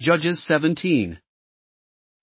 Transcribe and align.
Judges 0.00 0.42
17. 0.46 1.18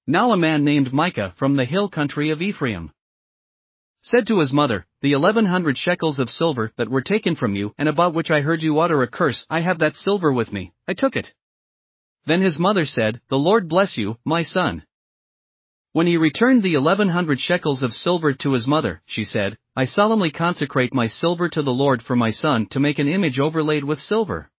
Now 0.07 0.31
a 0.31 0.37
man 0.37 0.63
named 0.63 0.91
Micah 0.91 1.35
from 1.37 1.55
the 1.55 1.65
hill 1.65 1.89
country 1.89 2.31
of 2.31 2.41
Ephraim 2.41 2.91
said 4.01 4.25
to 4.25 4.39
his 4.39 4.51
mother, 4.51 4.87
The 5.03 5.11
eleven 5.11 5.45
hundred 5.45 5.77
shekels 5.77 6.17
of 6.17 6.31
silver 6.31 6.71
that 6.77 6.89
were 6.89 7.03
taken 7.03 7.35
from 7.35 7.53
you 7.53 7.75
and 7.77 7.87
about 7.87 8.15
which 8.15 8.31
I 8.31 8.41
heard 8.41 8.63
you 8.63 8.79
utter 8.79 9.03
a 9.03 9.07
curse, 9.07 9.45
I 9.47 9.59
have 9.59 9.77
that 9.77 9.93
silver 9.93 10.33
with 10.33 10.51
me, 10.51 10.73
I 10.87 10.95
took 10.95 11.15
it. 11.15 11.31
Then 12.25 12.41
his 12.41 12.57
mother 12.57 12.87
said, 12.87 13.21
The 13.29 13.37
Lord 13.37 13.69
bless 13.69 13.95
you, 13.95 14.17
my 14.25 14.41
son. 14.41 14.83
When 15.91 16.07
he 16.07 16.17
returned 16.17 16.63
the 16.63 16.73
eleven 16.73 17.09
hundred 17.09 17.39
shekels 17.39 17.83
of 17.83 17.93
silver 17.93 18.33
to 18.33 18.53
his 18.53 18.65
mother, 18.65 19.03
she 19.05 19.23
said, 19.23 19.55
I 19.75 19.85
solemnly 19.85 20.31
consecrate 20.31 20.95
my 20.95 21.05
silver 21.05 21.47
to 21.49 21.61
the 21.61 21.69
Lord 21.69 22.01
for 22.01 22.15
my 22.15 22.31
son 22.31 22.65
to 22.71 22.79
make 22.79 22.97
an 22.97 23.07
image 23.07 23.39
overlaid 23.39 23.83
with 23.83 23.99
silver. 23.99 24.49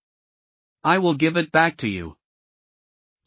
I 0.84 0.98
will 0.98 1.14
give 1.14 1.36
it 1.36 1.50
back 1.50 1.78
to 1.78 1.88
you. 1.88 2.17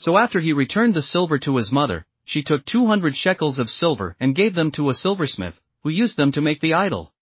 So 0.01 0.17
after 0.17 0.39
he 0.39 0.51
returned 0.51 0.95
the 0.95 1.03
silver 1.03 1.37
to 1.37 1.57
his 1.57 1.71
mother, 1.71 2.07
she 2.25 2.41
took 2.41 2.65
two 2.65 2.87
hundred 2.87 3.15
shekels 3.15 3.59
of 3.59 3.69
silver 3.69 4.15
and 4.19 4.35
gave 4.35 4.55
them 4.55 4.71
to 4.71 4.89
a 4.89 4.95
silversmith, 4.95 5.61
who 5.83 5.91
used 5.91 6.17
them 6.17 6.31
to 6.31 6.41
make 6.41 6.59
the 6.59 6.73
idol. 6.73 7.13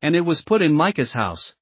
And 0.00 0.14
it 0.14 0.20
was 0.20 0.42
put 0.42 0.62
in 0.62 0.72
Micah's 0.74 1.12
house. 1.12 1.54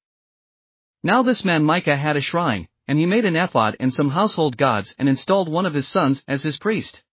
Now 1.01 1.23
this 1.23 1.43
man 1.43 1.63
Micah 1.63 1.97
had 1.97 2.17
a 2.17 2.21
shrine, 2.21 2.67
and 2.87 2.99
he 2.99 3.07
made 3.07 3.25
an 3.25 3.35
ephod 3.35 3.77
and 3.79 3.91
some 3.91 4.09
household 4.09 4.57
gods 4.57 4.93
and 4.99 5.09
installed 5.09 5.49
one 5.51 5.65
of 5.65 5.73
his 5.73 5.91
sons 5.91 6.23
as 6.27 6.43
his 6.43 6.59
priest. 6.59 7.03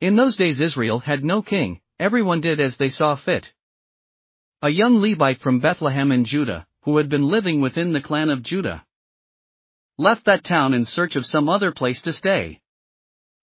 In 0.00 0.16
those 0.16 0.36
days 0.36 0.62
Israel 0.62 1.00
had 1.00 1.22
no 1.22 1.42
king, 1.42 1.82
everyone 2.00 2.40
did 2.40 2.58
as 2.58 2.78
they 2.78 2.88
saw 2.88 3.16
fit. 3.16 3.52
A 4.62 4.70
young 4.70 4.96
Levite 5.02 5.40
from 5.40 5.60
Bethlehem 5.60 6.10
in 6.10 6.24
Judah, 6.24 6.66
who 6.84 6.96
had 6.96 7.10
been 7.10 7.28
living 7.28 7.60
within 7.60 7.92
the 7.92 8.00
clan 8.00 8.30
of 8.30 8.42
Judah, 8.42 8.86
left 9.96 10.24
that 10.24 10.44
town 10.44 10.74
in 10.74 10.84
search 10.84 11.16
of 11.16 11.26
some 11.26 11.48
other 11.48 11.72
place 11.72 12.02
to 12.02 12.12
stay. 12.12 12.60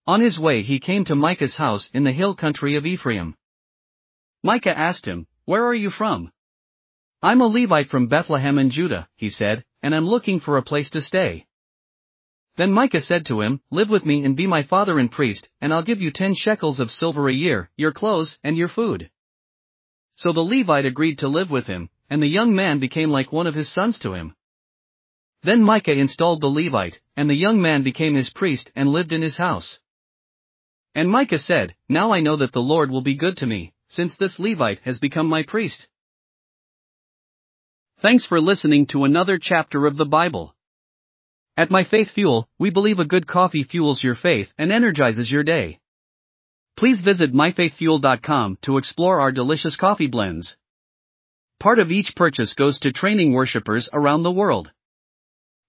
On 0.06 0.20
his 0.20 0.40
way 0.40 0.64
he 0.64 0.80
came 0.80 1.06
to 1.06 1.16
Micah's 1.16 1.56
house 1.56 1.90
in 1.94 2.04
the 2.04 2.12
hill 2.12 2.36
country 2.36 2.76
of 2.76 2.86
Ephraim. 2.86 3.36
Micah 4.44 4.78
asked 4.78 5.06
him, 5.06 5.28
Where 5.46 5.66
are 5.66 5.76
you 5.76 5.90
from? 5.90 6.32
I'm 7.22 7.42
a 7.42 7.46
Levite 7.46 7.90
from 7.90 8.08
Bethlehem 8.08 8.58
in 8.58 8.72
Judah, 8.72 9.08
he 9.16 9.30
said, 9.30 9.64
and 9.84 9.96
I'm 9.96 10.08
looking 10.08 10.40
for 10.40 10.58
a 10.58 10.64
place 10.64 10.90
to 10.92 11.02
stay. 11.02 11.46
Then 12.58 12.74
Micah 12.74 13.02
said 13.02 13.28
to 13.28 13.42
him, 13.42 13.62
Live 13.70 13.90
with 13.90 14.06
me 14.06 14.26
and 14.26 14.36
be 14.36 14.48
my 14.48 14.64
father 14.64 15.00
and 15.00 15.12
priest, 15.12 15.48
and 15.62 15.74
I'll 15.74 15.84
give 15.84 16.02
you 16.02 16.12
ten 16.12 16.36
shekels 16.36 16.80
of 16.80 16.92
silver 16.92 17.30
a 17.30 17.34
year, 17.34 17.70
your 17.78 17.94
clothes, 17.94 18.38
and 18.44 18.58
your 18.58 18.68
food. 18.68 19.10
So 20.16 20.34
the 20.34 20.42
Levite 20.42 20.86
agreed 20.86 21.20
to 21.20 21.28
live 21.28 21.50
with 21.50 21.68
him, 21.68 21.90
and 22.10 22.22
the 22.22 22.28
young 22.28 22.54
man 22.54 22.80
became 22.80 23.10
like 23.10 23.32
one 23.32 23.48
of 23.48 23.56
his 23.56 23.72
sons 23.72 24.00
to 24.00 24.14
him. 24.14 24.36
Then 25.44 25.64
Micah 25.64 25.98
installed 25.98 26.42
the 26.42 26.48
Levite, 26.48 27.00
and 27.18 27.30
the 27.30 27.36
young 27.36 27.62
man 27.62 27.84
became 27.84 28.14
his 28.14 28.30
priest 28.30 28.72
and 28.76 28.90
lived 28.90 29.12
in 29.12 29.22
his 29.22 29.38
house. 29.38 29.80
And 30.94 31.10
Micah 31.10 31.40
said, 31.40 31.76
Now 31.90 32.14
I 32.14 32.20
know 32.20 32.38
that 32.38 32.52
the 32.52 32.60
Lord 32.60 32.92
will 32.92 33.02
be 33.02 33.16
good 33.16 33.38
to 33.38 33.48
me, 33.48 33.74
since 33.88 34.16
this 34.16 34.40
Levite 34.40 34.80
has 34.80 35.00
become 35.00 35.28
my 35.28 35.44
priest. 35.44 35.88
Thanks 38.02 38.26
for 38.26 38.40
listening 38.40 38.88
to 38.88 39.04
another 39.04 39.40
chapter 39.42 39.86
of 39.86 39.98
the 39.98 40.06
Bible. 40.06 40.56
At 41.58 41.72
My 41.72 41.84
Faith 41.84 42.10
Fuel, 42.12 42.48
we 42.58 42.70
believe 42.70 43.00
a 43.00 43.06
good 43.06 43.28
coffee 43.28 43.64
fuels 43.64 44.04
your 44.04 44.16
faith 44.16 44.52
and 44.58 44.72
energizes 44.72 45.30
your 45.32 45.44
day. 45.44 45.80
Please 46.78 47.02
visit 47.02 47.34
myfaithfuel.com 47.34 48.58
to 48.64 48.78
explore 48.78 49.20
our 49.20 49.32
delicious 49.32 49.76
coffee 49.76 50.08
blends. 50.08 50.58
Part 51.60 51.80
of 51.80 51.92
each 51.92 52.16
purchase 52.16 52.54
goes 52.54 52.80
to 52.80 52.92
training 52.92 53.34
worshippers 53.34 53.90
around 53.94 54.24
the 54.24 54.32
world. 54.32 54.72